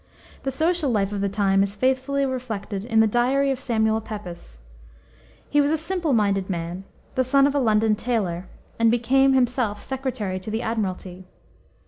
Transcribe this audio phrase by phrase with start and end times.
[0.41, 4.57] The social life of the time is faithfully reflected in the diary of Samuel Pepys.
[5.47, 8.47] He was a simple minded man, the son of a London tailor,
[8.79, 11.25] and became, himself, secretary to the admiralty.